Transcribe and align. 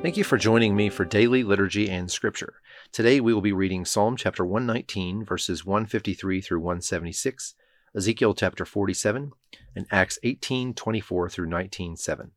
Thank 0.00 0.16
you 0.16 0.22
for 0.22 0.38
joining 0.38 0.76
me 0.76 0.90
for 0.90 1.04
daily 1.04 1.42
liturgy 1.42 1.90
and 1.90 2.08
scripture. 2.08 2.54
Today 2.92 3.20
we 3.20 3.34
will 3.34 3.40
be 3.40 3.52
reading 3.52 3.84
Psalm 3.84 4.16
chapter 4.16 4.46
119, 4.46 5.24
verses 5.24 5.66
153 5.66 6.40
through 6.40 6.60
176, 6.60 7.56
Ezekiel 7.96 8.32
chapter 8.32 8.64
47, 8.64 9.32
and 9.74 9.86
Acts 9.90 10.20
18, 10.22 10.72
24 10.74 11.28
through 11.28 11.48
19, 11.48 11.96
7. 11.96 12.30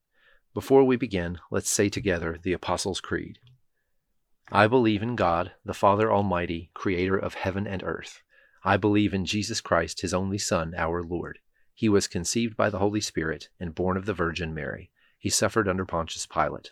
Before 0.55 0.83
we 0.83 0.95
begin, 0.95 1.37
let's 1.51 1.69
say 1.69 1.87
together 1.87 2.39
the 2.41 2.51
Apostles' 2.51 2.99
Creed. 2.99 3.37
I 4.51 4.65
believe 4.65 5.03
in 5.03 5.15
God, 5.15 5.51
the 5.63 5.75
Father 5.75 6.11
Almighty, 6.11 6.71
creator 6.73 7.15
of 7.15 7.35
heaven 7.35 7.67
and 7.67 7.83
earth. 7.83 8.23
I 8.65 8.77
believe 8.77 9.13
in 9.13 9.23
Jesus 9.23 9.61
Christ, 9.61 10.01
his 10.01 10.15
only 10.15 10.39
Son, 10.39 10.73
our 10.75 11.03
Lord. 11.03 11.37
He 11.75 11.89
was 11.89 12.07
conceived 12.07 12.57
by 12.57 12.71
the 12.71 12.79
Holy 12.79 13.01
Spirit 13.01 13.49
and 13.59 13.75
born 13.75 13.97
of 13.97 14.07
the 14.07 14.15
Virgin 14.15 14.51
Mary. 14.51 14.89
He 15.19 15.29
suffered 15.29 15.67
under 15.67 15.85
Pontius 15.85 16.25
Pilate 16.25 16.71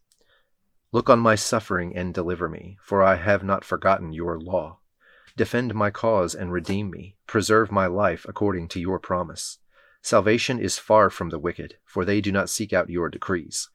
Look 0.93 1.09
on 1.09 1.19
my 1.19 1.35
suffering 1.35 1.95
and 1.95 2.13
deliver 2.13 2.49
me, 2.49 2.77
for 2.81 3.01
I 3.01 3.15
have 3.15 3.43
not 3.43 3.63
forgotten 3.63 4.11
your 4.11 4.37
law. 4.37 4.79
Defend 5.37 5.73
my 5.73 5.89
cause 5.89 6.35
and 6.35 6.51
redeem 6.51 6.91
me. 6.91 7.15
Preserve 7.27 7.71
my 7.71 7.87
life 7.87 8.25
according 8.27 8.67
to 8.69 8.79
your 8.81 8.99
promise. 8.99 9.59
Salvation 10.01 10.59
is 10.59 10.77
far 10.77 11.09
from 11.09 11.29
the 11.29 11.39
wicked, 11.39 11.77
for 11.85 12.03
they 12.03 12.19
do 12.19 12.31
not 12.31 12.49
seek 12.49 12.73
out 12.73 12.89
your 12.89 13.07
decrees. 13.07 13.69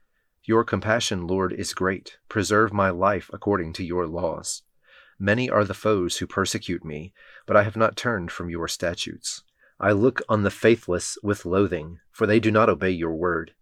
Your 0.45 0.63
compassion, 0.63 1.27
Lord, 1.27 1.55
is 1.55 1.73
great. 1.73 2.19
Preserve 2.29 2.73
my 2.73 2.91
life 2.91 3.31
according 3.33 3.73
to 3.75 3.85
your 3.85 4.07
laws. 4.07 4.63
Many 5.19 5.49
are 5.49 5.65
the 5.65 5.73
foes 5.73 6.19
who 6.19 6.27
persecute 6.27 6.85
me, 6.85 7.15
but 7.47 7.57
I 7.57 7.63
have 7.63 7.77
not 7.77 7.97
turned 7.97 8.31
from 8.31 8.51
your 8.51 8.69
statutes. 8.69 9.43
I 9.81 9.93
look 9.93 10.21
on 10.29 10.43
the 10.43 10.51
faithless 10.51 11.17
with 11.23 11.47
loathing, 11.47 12.01
for 12.11 12.27
they 12.27 12.41
do 12.41 12.51
not 12.51 12.69
obey 12.69 12.91
your 12.91 13.15
word. 13.15 13.55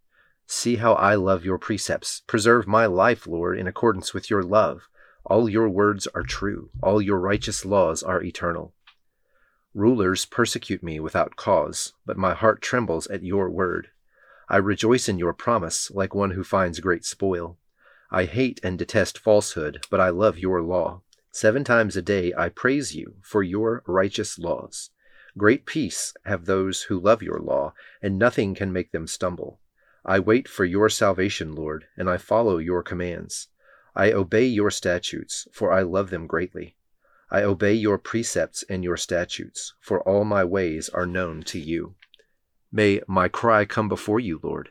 See 0.47 0.77
how 0.77 0.95
I 0.95 1.15
love 1.15 1.45
your 1.45 1.59
precepts. 1.59 2.23
Preserve 2.27 2.67
my 2.67 2.87
life, 2.87 3.27
Lord, 3.27 3.59
in 3.59 3.67
accordance 3.67 4.13
with 4.13 4.29
your 4.29 4.43
love. 4.43 4.89
All 5.25 5.49
your 5.49 5.69
words 5.69 6.07
are 6.15 6.23
true. 6.23 6.71
All 6.83 7.01
your 7.01 7.19
righteous 7.19 7.65
laws 7.65 8.03
are 8.03 8.23
eternal. 8.23 8.75
Rulers 9.73 10.27
persecute 10.27 10.83
me 10.83 11.01
without 11.01 11.37
cause, 11.37 11.95
but 12.05 12.19
my 12.19 12.35
heart 12.35 12.61
trembles 12.61 13.07
at 13.07 13.25
your 13.25 13.51
word. 13.51 13.89
I 14.49 14.59
rejoice 14.59 15.09
in 15.09 15.19
your 15.19 15.33
promise, 15.33 15.91
like 15.91 16.15
one 16.15 16.33
who 16.33 16.45
finds 16.45 16.79
great 16.79 17.05
spoil. 17.05 17.59
I 18.11 18.27
hate 18.27 18.61
and 18.63 18.79
detest 18.79 19.19
falsehood, 19.19 19.87
but 19.91 19.99
I 20.01 20.11
love 20.11 20.39
your 20.39 20.63
law. 20.63 21.03
Seven 21.33 21.65
times 21.65 21.97
a 21.97 22.03
day 22.03 22.33
I 22.37 22.51
praise 22.51 22.95
you 22.95 23.15
for 23.23 23.43
your 23.43 23.83
righteous 23.87 24.39
laws. 24.39 24.91
Great 25.37 25.67
peace 25.67 26.15
have 26.27 26.45
those 26.45 26.83
who 26.83 27.01
love 27.01 27.23
your 27.23 27.41
law, 27.41 27.73
and 28.01 28.19
nothing 28.19 28.55
can 28.55 28.73
make 28.73 28.93
them 28.93 29.09
stumble. 29.09 29.59
I 30.05 30.19
wait 30.19 30.49
for 30.49 30.65
your 30.65 30.91
salvation, 30.91 31.55
Lord, 31.55 31.87
and 31.97 32.11
I 32.11 32.19
follow 32.19 32.59
your 32.59 32.83
commands. 32.83 33.49
I 33.97 34.13
obey 34.13 34.45
your 34.45 34.71
statutes, 34.71 35.49
for 35.53 35.73
I 35.73 35.83
love 35.83 36.11
them 36.11 36.27
greatly. 36.27 36.77
I 37.31 37.43
obey 37.43 37.73
your 37.73 37.97
precepts 37.97 38.65
and 38.69 38.85
your 38.85 38.99
statutes, 38.99 39.75
for 39.81 40.03
all 40.03 40.25
my 40.25 40.45
ways 40.45 40.89
are 40.91 41.07
known 41.07 41.43
to 41.45 41.59
you. 41.59 41.95
May 42.71 43.01
my 43.09 43.29
cry 43.29 43.65
come 43.65 43.89
before 43.89 44.21
you, 44.21 44.41
Lord. 44.43 44.71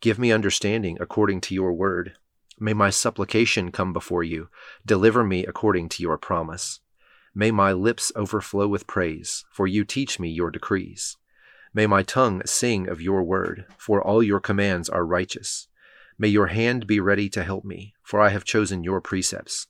Give 0.00 0.18
me 0.18 0.32
understanding 0.32 0.98
according 1.00 1.42
to 1.42 1.54
your 1.54 1.72
word. 1.72 2.14
May 2.58 2.74
my 2.74 2.90
supplication 2.90 3.70
come 3.70 3.92
before 3.92 4.24
you. 4.24 4.48
Deliver 4.84 5.22
me 5.22 5.46
according 5.46 5.90
to 5.90 6.02
your 6.02 6.18
promise. 6.18 6.80
May 7.34 7.50
my 7.50 7.72
lips 7.72 8.10
overflow 8.16 8.66
with 8.66 8.86
praise, 8.86 9.44
for 9.50 9.66
you 9.66 9.84
teach 9.84 10.18
me 10.18 10.28
your 10.28 10.50
decrees. 10.50 11.16
May 11.74 11.86
my 11.86 12.02
tongue 12.02 12.42
sing 12.44 12.86
of 12.88 13.00
your 13.00 13.22
word, 13.22 13.64
for 13.78 14.02
all 14.02 14.22
your 14.22 14.40
commands 14.40 14.90
are 14.90 15.06
righteous. 15.06 15.68
May 16.18 16.28
your 16.28 16.48
hand 16.48 16.86
be 16.86 17.00
ready 17.00 17.30
to 17.30 17.42
help 17.42 17.64
me, 17.64 17.94
for 18.02 18.20
I 18.20 18.28
have 18.28 18.44
chosen 18.44 18.84
your 18.84 19.00
precepts. 19.00 19.68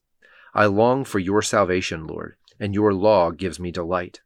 I 0.52 0.66
long 0.66 1.04
for 1.04 1.20
your 1.20 1.42
salvation, 1.42 2.06
Lord, 2.06 2.34
and 2.58 2.74
your 2.74 2.92
law 2.92 3.30
gives 3.30 3.60
me 3.60 3.70
delight. 3.70 4.20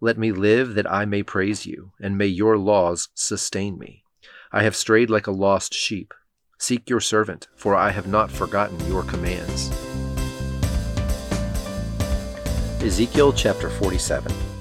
Let 0.00 0.18
me 0.18 0.30
live 0.30 0.74
that 0.74 0.90
I 0.90 1.04
may 1.04 1.24
praise 1.24 1.66
you, 1.66 1.92
and 2.00 2.16
may 2.16 2.26
your 2.26 2.56
laws 2.56 3.08
sustain 3.14 3.76
me. 3.76 4.04
I 4.52 4.62
have 4.62 4.76
strayed 4.76 5.10
like 5.10 5.26
a 5.26 5.32
lost 5.32 5.74
sheep. 5.74 6.14
Seek 6.58 6.88
your 6.88 7.00
servant, 7.00 7.48
for 7.56 7.74
I 7.74 7.90
have 7.90 8.06
not 8.06 8.30
forgotten 8.30 8.78
your 8.86 9.02
commands. 9.02 9.70
Ezekiel 12.80 13.32
chapter 13.32 13.68
47. 13.68 14.55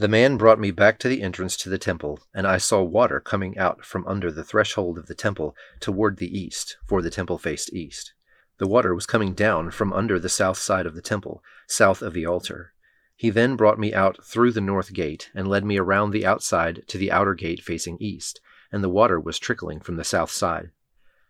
The 0.00 0.08
man 0.08 0.38
brought 0.38 0.58
me 0.58 0.70
back 0.70 0.98
to 1.00 1.10
the 1.10 1.20
entrance 1.20 1.58
to 1.58 1.68
the 1.68 1.76
temple, 1.76 2.20
and 2.32 2.46
I 2.46 2.56
saw 2.56 2.82
water 2.82 3.20
coming 3.20 3.58
out 3.58 3.84
from 3.84 4.06
under 4.06 4.32
the 4.32 4.42
threshold 4.42 4.96
of 4.96 5.08
the 5.08 5.14
temple 5.14 5.54
toward 5.78 6.16
the 6.16 6.38
east, 6.38 6.78
for 6.86 7.02
the 7.02 7.10
temple 7.10 7.36
faced 7.36 7.70
east. 7.74 8.14
The 8.56 8.66
water 8.66 8.94
was 8.94 9.04
coming 9.04 9.34
down 9.34 9.72
from 9.72 9.92
under 9.92 10.18
the 10.18 10.30
south 10.30 10.56
side 10.56 10.86
of 10.86 10.94
the 10.94 11.02
temple, 11.02 11.44
south 11.66 12.00
of 12.00 12.14
the 12.14 12.24
altar. 12.24 12.72
He 13.14 13.28
then 13.28 13.56
brought 13.56 13.78
me 13.78 13.92
out 13.92 14.24
through 14.24 14.52
the 14.52 14.62
north 14.62 14.94
gate, 14.94 15.30
and 15.34 15.46
led 15.46 15.66
me 15.66 15.76
around 15.76 16.12
the 16.12 16.24
outside 16.24 16.82
to 16.86 16.96
the 16.96 17.12
outer 17.12 17.34
gate 17.34 17.62
facing 17.62 17.98
east, 18.00 18.40
and 18.72 18.82
the 18.82 18.88
water 18.88 19.20
was 19.20 19.38
trickling 19.38 19.80
from 19.80 19.96
the 19.96 20.02
south 20.02 20.30
side. 20.30 20.70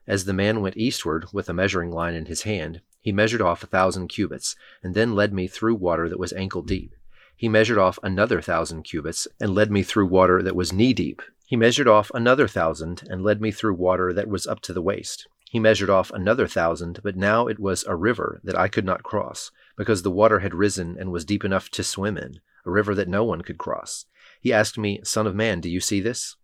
As 0.07 0.27
the 0.27 0.33
man 0.33 0.61
went 0.61 0.77
eastward 0.77 1.27
with 1.33 1.49
a 1.49 1.53
measuring 1.53 1.91
line 1.91 2.15
in 2.15 2.27
his 2.27 2.43
hand, 2.43 2.83
he 3.01 3.11
measured 3.11 3.43
off 3.43 3.65
a 3.65 3.67
thousand 3.67 4.07
cubits, 4.07 4.55
and 4.81 4.95
then 4.95 5.17
led 5.17 5.33
me 5.33 5.49
through 5.49 5.75
water 5.75 6.09
that 6.09 6.21
was 6.21 6.33
ankle 6.35 6.63
deep. 6.63 6.95
He 7.41 7.49
measured 7.49 7.79
off 7.79 7.99
another 8.03 8.43
thousand 8.43 8.83
cubits, 8.83 9.27
and 9.41 9.55
led 9.55 9.71
me 9.71 9.83
through 9.83 10.09
water 10.09 10.43
that 10.43 10.55
was 10.55 10.75
knee 10.75 10.93
deep. 10.93 11.23
He 11.47 11.57
measured 11.57 11.89
off 11.89 12.11
another 12.13 12.47
thousand, 12.47 13.03
and 13.09 13.25
led 13.25 13.41
me 13.41 13.51
through 13.51 13.77
water 13.77 14.13
that 14.13 14.29
was 14.29 14.47
up 14.47 14.61
to 14.61 14.75
the 14.75 14.83
waist. 14.83 15.27
He 15.49 15.59
measured 15.59 15.89
off 15.89 16.11
another 16.11 16.47
thousand, 16.47 17.01
but 17.03 17.17
now 17.17 17.47
it 17.47 17.59
was 17.59 17.83
a 17.85 17.97
river 17.97 18.43
that 18.45 18.59
I 18.59 18.69
could 18.69 18.85
not 18.85 19.05
cross, 19.05 19.51
because 19.75 20.03
the 20.03 20.11
water 20.11 20.41
had 20.41 20.53
risen 20.53 20.99
and 21.01 21.11
was 21.11 21.25
deep 21.25 21.43
enough 21.43 21.71
to 21.71 21.83
swim 21.83 22.19
in, 22.19 22.41
a 22.67 22.71
river 22.71 22.95
that 22.95 23.09
no 23.09 23.25
one 23.25 23.41
could 23.41 23.57
cross. 23.57 24.05
He 24.39 24.53
asked 24.53 24.77
me, 24.77 25.01
Son 25.03 25.27
of 25.27 25.35
man, 25.35 25.63
do 25.63 25.71
you 25.71 25.81
see 25.81 26.03
this? 26.03 26.37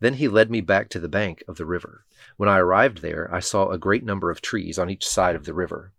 Then 0.00 0.12
he 0.12 0.28
led 0.28 0.50
me 0.50 0.60
back 0.60 0.90
to 0.90 1.00
the 1.00 1.08
bank 1.08 1.42
of 1.48 1.56
the 1.56 1.64
river. 1.64 2.04
When 2.36 2.50
I 2.50 2.58
arrived 2.58 2.98
there, 2.98 3.32
I 3.32 3.40
saw 3.40 3.70
a 3.70 3.78
great 3.78 4.04
number 4.04 4.30
of 4.30 4.42
trees 4.42 4.78
on 4.78 4.90
each 4.90 5.08
side 5.08 5.36
of 5.36 5.46
the 5.46 5.54
river. 5.54 5.94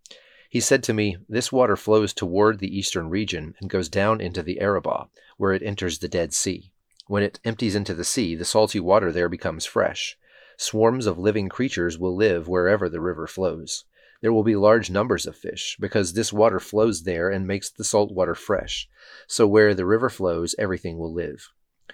He 0.56 0.62
said 0.62 0.84
to 0.84 0.94
me, 0.94 1.18
This 1.28 1.52
water 1.52 1.76
flows 1.76 2.14
toward 2.14 2.60
the 2.60 2.80
eastern 2.80 3.10
region 3.10 3.56
and 3.60 3.70
goes 3.70 3.90
down 3.90 4.22
into 4.22 4.42
the 4.42 4.62
Arabah, 4.62 5.10
where 5.36 5.52
it 5.52 5.62
enters 5.62 6.00
the 6.00 6.08
Dead 6.08 6.34
Sea. 6.34 6.72
When 7.08 7.24
it 7.24 7.42
empties 7.44 7.76
into 7.76 7.94
the 7.94 8.06
sea, 8.06 8.36
the 8.36 8.46
salty 8.46 8.80
water 8.80 9.12
there 9.12 9.28
becomes 9.28 9.66
fresh. 9.66 10.18
Swarms 10.56 11.08
of 11.08 11.20
living 11.20 11.50
creatures 11.50 12.00
will 12.00 12.16
live 12.16 12.48
wherever 12.48 12.88
the 12.88 13.02
river 13.02 13.28
flows. 13.28 13.84
There 14.22 14.32
will 14.32 14.46
be 14.46 14.56
large 14.56 14.90
numbers 14.90 15.28
of 15.28 15.36
fish, 15.36 15.76
because 15.78 16.14
this 16.14 16.32
water 16.32 16.62
flows 16.62 17.04
there 17.04 17.30
and 17.30 17.46
makes 17.46 17.70
the 17.70 17.84
salt 17.84 18.14
water 18.14 18.34
fresh. 18.34 18.88
So 19.28 19.46
where 19.46 19.74
the 19.74 19.86
river 19.86 20.10
flows, 20.10 20.56
everything 20.58 20.98
will 20.98 21.12
live. 21.14 21.50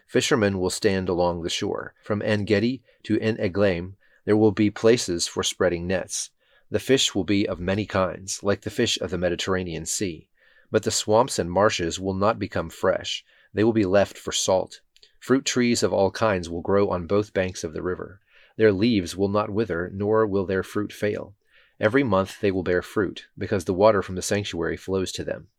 Fishermen 0.05 0.59
will 0.59 0.69
stand 0.69 1.09
along 1.09 1.41
the 1.41 1.49
shore. 1.49 1.95
From 2.03 2.22
En 2.22 2.45
Gedi 2.45 2.83
to 3.05 3.19
En 3.22 3.38
Eglaim, 3.38 3.95
there 4.25 4.38
will 4.38 4.51
be 4.51 4.69
places 4.69 5.25
for 5.25 5.41
spreading 5.41 5.88
nets. 5.88 6.29
The 6.72 6.79
fish 6.79 7.14
will 7.14 7.26
be 7.26 7.46
of 7.46 7.59
many 7.59 7.85
kinds, 7.85 8.41
like 8.44 8.62
the 8.62 8.70
fish 8.70 8.97
of 9.02 9.12
the 9.12 9.18
Mediterranean 9.18 9.85
Sea. 9.85 10.29
But 10.72 10.84
the 10.84 10.91
swamps 10.91 11.38
and 11.38 11.52
marshes 11.52 12.00
will 12.00 12.14
not 12.14 12.40
become 12.40 12.70
fresh, 12.70 13.26
they 13.53 13.66
will 13.66 13.73
be 13.73 13.85
left 13.85 14.18
for 14.18 14.32
salt. 14.32 14.79
Fruit 15.20 15.44
trees 15.44 15.84
of 15.84 15.91
all 15.91 16.12
kinds 16.12 16.50
will 16.50 16.62
grow 16.62 16.90
on 16.90 17.08
both 17.08 17.34
banks 17.34 17.66
of 17.66 17.73
the 17.73 17.82
river. 17.82 18.22
Their 18.56 18.72
leaves 18.72 19.18
will 19.18 19.28
not 19.28 19.50
wither, 19.50 19.91
nor 19.94 20.26
will 20.26 20.46
their 20.46 20.64
fruit 20.64 20.94
fail. 20.94 21.35
Every 21.78 22.03
month 22.03 22.40
they 22.40 22.52
will 22.52 22.64
bear 22.64 22.82
fruit, 22.82 23.28
because 23.38 23.66
the 23.66 23.73
water 23.73 24.02
from 24.02 24.16
the 24.16 24.22
sanctuary 24.22 24.78
flows 24.78 25.12
to 25.14 25.26
them. 25.26 25.50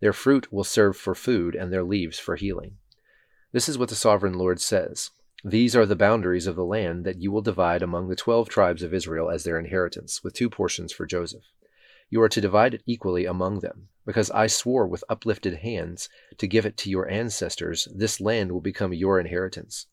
Their 0.00 0.14
fruit 0.14 0.50
will 0.50 0.64
serve 0.64 0.96
for 0.96 1.14
food, 1.14 1.54
and 1.54 1.70
their 1.70 1.84
leaves 1.84 2.18
for 2.18 2.36
healing. 2.36 2.78
This 3.52 3.68
is 3.68 3.76
what 3.76 3.90
the 3.90 3.94
sovereign 3.94 4.34
Lord 4.34 4.60
says 4.60 5.10
these 5.44 5.76
are 5.76 5.84
the 5.84 5.94
boundaries 5.94 6.46
of 6.46 6.56
the 6.56 6.64
land 6.64 7.04
that 7.04 7.20
you 7.20 7.30
will 7.30 7.42
divide 7.42 7.82
among 7.82 8.08
the 8.08 8.16
twelve 8.16 8.48
tribes 8.48 8.82
of 8.82 8.94
Israel 8.94 9.30
as 9.30 9.44
their 9.44 9.58
inheritance, 9.58 10.24
with 10.24 10.32
two 10.32 10.48
portions 10.48 10.90
for 10.90 11.04
Joseph. 11.04 11.44
You 12.08 12.22
are 12.22 12.30
to 12.30 12.40
divide 12.40 12.72
it 12.72 12.82
equally 12.86 13.26
among 13.26 13.60
them, 13.60 13.88
because 14.06 14.30
I 14.30 14.46
swore 14.46 14.86
with 14.86 15.04
uplifted 15.08 15.56
hands 15.56 16.08
to 16.38 16.46
give 16.46 16.64
it 16.64 16.78
to 16.78 16.90
your 16.90 17.08
ancestors. 17.10 17.86
This 17.94 18.22
land 18.22 18.52
will 18.52 18.62
become 18.62 18.94
your 18.94 19.20
inheritance. 19.20 19.86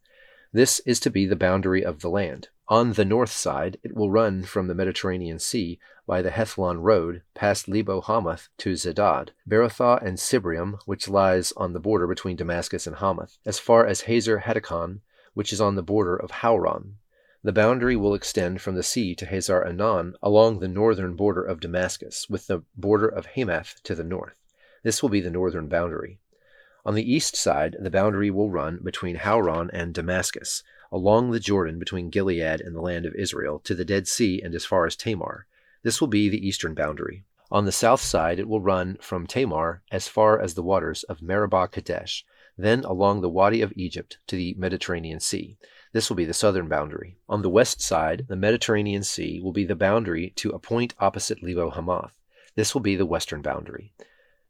This 0.54 0.80
is 0.86 1.02
to 1.02 1.10
be 1.10 1.26
the 1.26 1.36
boundary 1.36 1.84
of 1.84 2.00
the 2.00 2.10
land. 2.10 2.48
On 2.68 2.94
the 2.94 3.04
north 3.04 3.32
side, 3.32 3.78
it 3.84 3.94
will 3.94 4.10
run 4.10 4.44
from 4.44 4.68
the 4.68 4.76
Mediterranean 4.76 5.40
Sea 5.40 5.80
by 6.08 6.22
the 6.22 6.30
Hethlon 6.30 6.80
road 6.82 7.24
past 7.34 7.68
Lebo 7.68 8.00
Hamath 8.00 8.48
to 8.60 8.74
Zedad, 8.74 9.32
Berothah 9.46 10.02
and 10.02 10.18
Sibraim, 10.18 10.80
which 10.86 11.10
lies 11.10 11.52
on 11.58 11.74
the 11.74 11.80
border 11.82 12.08
between 12.08 12.38
Damascus 12.38 12.88
and 12.88 12.98
Hamath, 12.98 13.38
as 13.46 13.60
far 13.60 13.86
as 13.86 14.02
Hazer 14.02 14.40
Hattikon, 14.46 15.02
which 15.34 15.54
is 15.54 15.62
on 15.62 15.76
the 15.76 15.84
border 15.84 16.16
of 16.16 16.32
Hauran. 16.32 16.96
The 17.44 17.52
boundary 17.52 17.96
will 17.96 18.14
extend 18.14 18.62
from 18.62 18.76
the 18.76 18.84
sea 18.84 19.16
to 19.16 19.26
Hazar 19.26 19.64
Enan 19.64 20.14
along 20.22 20.60
the 20.60 20.68
northern 20.68 21.16
border 21.16 21.44
of 21.44 21.60
Damascus, 21.60 22.30
with 22.30 22.48
the 22.48 22.64
border 22.76 23.08
of 23.08 23.28
Hamath 23.28 23.82
to 23.84 23.96
the 23.96 24.04
north. 24.04 24.36
This 24.84 25.02
will 25.02 25.10
be 25.10 25.22
the 25.22 25.32
northern 25.32 25.68
boundary. 25.68 26.20
On 26.86 26.96
the 26.96 27.14
east 27.14 27.36
side, 27.36 27.76
the 27.80 27.90
boundary 27.90 28.30
will 28.30 28.50
run 28.50 28.80
between 28.84 29.18
Hauran 29.18 29.70
and 29.72 29.94
Damascus, 29.94 30.64
along 30.92 31.32
the 31.32 31.40
Jordan 31.40 31.80
between 31.80 32.10
Gilead 32.10 32.60
and 32.60 32.76
the 32.76 32.82
land 32.82 33.06
of 33.06 33.16
Israel, 33.16 33.60
to 33.60 33.74
the 33.74 33.86
Dead 33.86 34.08
Sea 34.08 34.42
and 34.44 34.54
as 34.54 34.66
far 34.66 34.86
as 34.86 34.96
Tamar. 34.96 35.46
This 35.84 36.02
will 36.02 36.08
be 36.08 36.30
the 36.30 36.46
eastern 36.46 36.74
boundary. 36.74 37.24
On 37.52 37.66
the 37.66 37.72
south 37.72 38.02
side, 38.02 38.40
it 38.40 38.48
will 38.48 38.62
run 38.62 38.98
from 39.02 39.28
Tamar 39.28 39.82
as 39.92 40.08
far 40.08 40.40
as 40.40 40.54
the 40.54 40.64
waters 40.64 41.04
of 41.04 41.22
Meribah 41.22 41.68
Kadesh, 41.68 42.26
then 42.62 42.84
along 42.84 43.22
the 43.22 43.30
Wadi 43.30 43.62
of 43.62 43.74
Egypt 43.76 44.18
to 44.28 44.36
the 44.36 44.56
Mediterranean 44.58 45.20
Sea. 45.20 45.58
This 45.94 46.10
will 46.10 46.16
be 46.16 46.26
the 46.26 46.34
southern 46.34 46.68
boundary. 46.68 47.18
On 47.28 47.42
the 47.42 47.50
west 47.50 47.82
side, 47.82 48.26
the 48.30 48.36
Mediterranean 48.36 49.04
Sea 49.04 49.42
will 49.42 49.52
be 49.52 49.66
the 49.66 49.76
boundary 49.76 50.32
to 50.38 50.52
a 50.52 50.60
point 50.60 50.94
opposite 51.00 51.44
Lebo 51.44 51.70
Hamath. 51.70 52.18
This 52.56 52.74
will 52.74 52.82
be 52.82 52.96
the 52.96 53.06
western 53.06 53.42
boundary. 53.42 53.94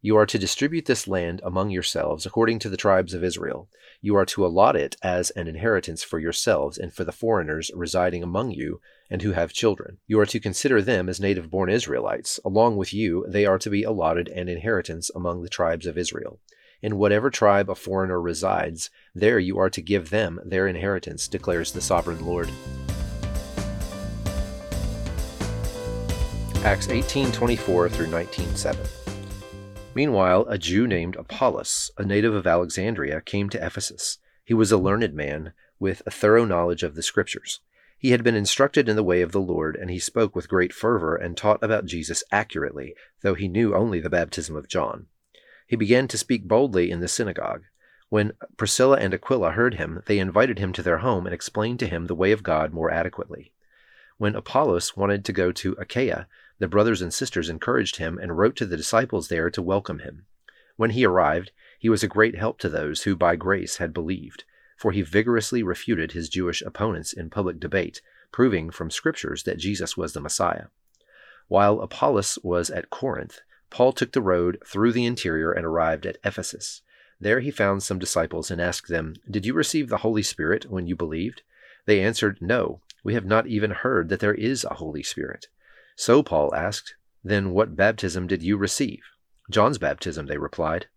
You 0.04 0.18
are 0.18 0.26
to 0.26 0.40
distribute 0.40 0.88
this 0.88 1.08
land 1.08 1.42
among 1.44 1.70
yourselves 1.70 2.26
according 2.26 2.58
to 2.60 2.70
the 2.70 2.78
tribes 2.78 3.14
of 3.14 3.24
Israel. 3.24 3.70
You 4.02 4.16
are 4.16 4.26
to 4.26 4.44
allot 4.44 4.76
it 4.76 4.96
as 5.04 5.30
an 5.32 5.48
inheritance 5.48 6.02
for 6.02 6.18
yourselves 6.18 6.80
and 6.80 6.92
for 6.92 7.04
the 7.04 7.12
foreigners 7.12 7.70
residing 7.76 8.24
among 8.24 8.50
you 8.50 8.82
and 9.12 9.22
who 9.22 9.34
have 9.34 9.54
children. 9.54 10.00
You 10.08 10.20
are 10.20 10.26
to 10.26 10.40
consider 10.40 10.82
them 10.82 11.08
as 11.08 11.20
native 11.20 11.52
born 11.52 11.70
Israelites. 11.70 12.40
Along 12.44 12.78
with 12.78 12.96
you, 12.96 13.26
they 13.28 13.46
are 13.46 13.60
to 13.60 13.70
be 13.70 13.84
allotted 13.84 14.28
an 14.30 14.50
inheritance 14.50 15.12
among 15.14 15.44
the 15.44 15.50
tribes 15.50 15.86
of 15.86 16.00
Israel. 16.00 16.40
In 16.82 16.98
whatever 16.98 17.30
tribe 17.30 17.70
a 17.70 17.76
foreigner 17.76 18.20
resides, 18.20 18.90
there 19.14 19.38
you 19.38 19.60
are 19.60 19.70
to 19.70 19.82
give 19.82 20.10
them 20.10 20.40
their 20.44 20.68
inheritance, 20.68 21.28
declares 21.28 21.72
the 21.72 21.82
sovereign 21.82 22.26
Lord. 22.26 22.50
Acts 26.64 26.88
18:24 26.88 27.90
through 27.90 28.08
19:7. 28.08 28.88
Meanwhile, 29.94 30.46
a 30.48 30.58
Jew 30.58 30.88
named 30.88 31.16
Apollos, 31.18 31.92
a 31.98 32.06
native 32.06 32.34
of 32.34 32.48
Alexandria, 32.48 33.22
came 33.22 33.50
to 33.50 33.64
Ephesus. 33.64 34.18
He 34.44 34.54
was 34.54 34.72
a 34.72 34.78
learned 34.78 35.14
man 35.14 35.54
with 35.80 36.02
a 36.06 36.12
thorough 36.12 36.46
knowledge 36.46 36.82
of 36.82 36.96
the 36.96 37.04
Scriptures. 37.04 37.60
He 37.98 38.12
had 38.12 38.24
been 38.24 38.36
instructed 38.36 38.90
in 38.90 38.96
the 38.96 39.04
way 39.04 39.22
of 39.22 39.32
the 39.32 39.42
Lord, 39.42 39.76
and 39.76 39.92
he 39.92 40.00
spoke 40.00 40.36
with 40.36 40.50
great 40.50 40.74
fervor 40.74 41.16
and 41.16 41.38
taught 41.38 41.64
about 41.64 41.86
Jesus 41.86 42.24
accurately, 42.32 42.96
though 43.22 43.36
he 43.36 43.48
knew 43.48 43.76
only 43.76 44.00
the 44.00 44.10
baptism 44.10 44.56
of 44.56 44.68
John. 44.68 45.06
He 45.72 45.78
began 45.78 46.10
to 46.10 46.18
speak 46.18 46.50
boldly 46.50 46.92
in 46.92 47.00
the 47.00 47.08
synagogue. 47.08 47.64
When 48.10 48.34
Priscilla 48.58 48.98
and 48.98 49.14
Aquila 49.14 49.52
heard 49.52 49.76
him, 49.76 50.04
they 50.06 50.20
invited 50.20 50.60
him 50.60 50.74
to 50.74 50.84
their 50.84 50.98
home 50.98 51.26
and 51.26 51.34
explained 51.34 51.80
to 51.80 51.88
him 51.88 52.08
the 52.08 52.14
way 52.14 52.34
of 52.34 52.44
God 52.44 52.74
more 52.74 52.92
adequately. 52.92 53.54
When 54.18 54.36
Apollos 54.36 54.98
wanted 54.98 55.24
to 55.24 55.32
go 55.32 55.54
to 55.54 55.78
Achaia, 55.80 56.28
the 56.60 56.68
brothers 56.68 57.02
and 57.02 57.14
sisters 57.14 57.48
encouraged 57.48 57.96
him 57.96 58.18
and 58.18 58.38
wrote 58.38 58.58
to 58.58 58.66
the 58.66 58.76
disciples 58.76 59.30
there 59.30 59.50
to 59.50 59.62
welcome 59.62 60.00
him. 60.00 60.26
When 60.76 60.90
he 60.90 61.06
arrived, 61.06 61.52
he 61.80 61.88
was 61.88 62.04
a 62.04 62.10
great 62.10 62.36
help 62.36 62.60
to 62.60 62.68
those 62.68 63.04
who 63.04 63.16
by 63.16 63.38
grace 63.38 63.78
had 63.78 63.94
believed, 63.94 64.44
for 64.76 64.92
he 64.92 65.04
vigorously 65.04 65.64
refuted 65.64 66.12
his 66.12 66.28
Jewish 66.28 66.62
opponents 66.62 67.14
in 67.14 67.30
public 67.30 67.62
debate, 67.62 68.02
proving 68.34 68.72
from 68.72 68.92
Scriptures 68.92 69.44
that 69.44 69.58
Jesus 69.58 69.96
was 69.96 70.12
the 70.12 70.20
Messiah. 70.20 70.66
While 71.48 71.80
Apollos 71.80 72.38
was 72.44 72.70
at 72.70 72.90
Corinth, 72.90 73.40
Paul 73.72 73.94
took 73.94 74.12
the 74.12 74.22
road 74.22 74.60
through 74.66 74.92
the 74.92 75.06
interior 75.06 75.52
and 75.52 75.66
arrived 75.66 76.06
at 76.06 76.18
Ephesus. 76.26 76.82
There 77.22 77.40
he 77.40 77.52
found 77.52 77.82
some 77.82 78.00
disciples 78.00 78.52
and 78.52 78.60
asked 78.60 78.90
them, 78.90 79.16
Did 79.30 79.46
you 79.46 79.54
receive 79.54 79.88
the 79.88 80.00
Holy 80.00 80.22
Spirit 80.22 80.70
when 80.70 80.88
you 80.88 80.96
believed? 80.96 81.42
They 81.86 82.02
answered, 82.02 82.40
No, 82.42 82.82
we 83.04 83.14
have 83.14 83.26
not 83.26 83.48
even 83.48 83.72
heard 83.72 84.10
that 84.10 84.20
there 84.20 84.34
is 84.34 84.66
a 84.66 84.76
Holy 84.76 85.04
Spirit. 85.04 85.48
So 85.96 86.22
Paul 86.22 86.54
asked, 86.54 86.96
Then 87.24 87.52
what 87.52 87.78
baptism 87.78 88.28
did 88.28 88.44
you 88.44 88.58
receive? 88.58 89.00
John's 89.50 89.78
baptism, 89.78 90.28
they 90.28 90.38
replied. 90.38 90.88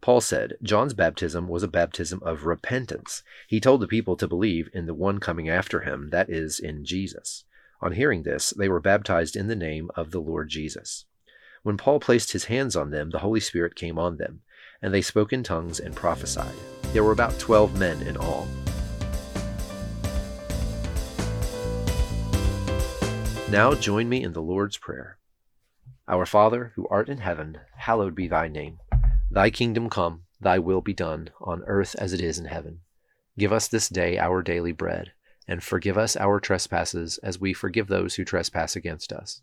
Paul 0.00 0.20
said, 0.20 0.54
John's 0.62 0.94
baptism 0.94 1.48
was 1.48 1.62
a 1.62 1.68
baptism 1.68 2.20
of 2.22 2.46
repentance. 2.46 3.22
He 3.48 3.60
told 3.60 3.80
the 3.80 3.88
people 3.88 4.16
to 4.16 4.28
believe 4.28 4.68
in 4.72 4.86
the 4.86 4.94
one 4.94 5.18
coming 5.18 5.48
after 5.48 5.80
him, 5.80 6.10
that 6.10 6.30
is, 6.30 6.60
in 6.60 6.84
Jesus. 6.84 7.44
On 7.80 7.92
hearing 7.92 8.22
this, 8.22 8.50
they 8.50 8.68
were 8.68 8.80
baptized 8.80 9.34
in 9.34 9.48
the 9.48 9.56
name 9.56 9.90
of 9.96 10.12
the 10.12 10.20
Lord 10.20 10.48
Jesus. 10.48 11.04
When 11.64 11.76
Paul 11.76 12.00
placed 12.00 12.32
his 12.32 12.46
hands 12.46 12.74
on 12.74 12.90
them, 12.90 13.10
the 13.10 13.20
Holy 13.20 13.38
Spirit 13.38 13.76
came 13.76 13.96
on 13.96 14.16
them, 14.16 14.40
and 14.82 14.92
they 14.92 15.00
spoke 15.00 15.32
in 15.32 15.44
tongues 15.44 15.78
and 15.78 15.94
prophesied. 15.94 16.56
There 16.92 17.04
were 17.04 17.12
about 17.12 17.38
twelve 17.38 17.78
men 17.78 18.02
in 18.02 18.16
all. 18.16 18.48
Now 23.48 23.74
join 23.74 24.08
me 24.08 24.24
in 24.24 24.32
the 24.32 24.42
Lord's 24.42 24.76
Prayer. 24.76 25.18
Our 26.08 26.26
Father, 26.26 26.72
who 26.74 26.88
art 26.88 27.08
in 27.08 27.18
heaven, 27.18 27.58
hallowed 27.76 28.16
be 28.16 28.26
thy 28.26 28.48
name. 28.48 28.80
Thy 29.30 29.50
kingdom 29.50 29.88
come, 29.88 30.22
thy 30.40 30.58
will 30.58 30.80
be 30.80 30.94
done, 30.94 31.30
on 31.40 31.62
earth 31.68 31.94
as 31.96 32.12
it 32.12 32.20
is 32.20 32.40
in 32.40 32.46
heaven. 32.46 32.80
Give 33.38 33.52
us 33.52 33.68
this 33.68 33.88
day 33.88 34.18
our 34.18 34.42
daily 34.42 34.72
bread, 34.72 35.12
and 35.46 35.62
forgive 35.62 35.96
us 35.96 36.16
our 36.16 36.40
trespasses 36.40 37.18
as 37.18 37.38
we 37.40 37.52
forgive 37.52 37.86
those 37.86 38.16
who 38.16 38.24
trespass 38.24 38.74
against 38.74 39.12
us. 39.12 39.42